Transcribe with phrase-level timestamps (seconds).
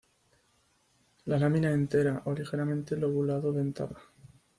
[1.25, 3.97] La lámina entera o ligeramente lobulado-dentada.